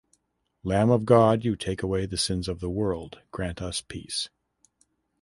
Lamb 0.63 0.89
of 0.89 1.05
God, 1.05 1.45
you 1.45 1.55
take 1.55 1.83
away 1.83 2.07
the 2.07 2.17
sins 2.17 2.47
of 2.47 2.59
the 2.59 2.71
world: 2.71 3.21
grant 3.29 3.61
us 3.61 3.81
peace. 3.81 4.29